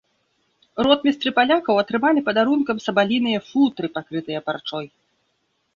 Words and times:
Ротмістры 0.87 1.33
палякаў 1.39 1.75
атрымалі 1.83 2.23
падарункам 2.31 2.77
сабаліныя 2.87 3.39
футры, 3.53 3.87
пакрытыя 4.01 4.39
парчой. 4.51 4.85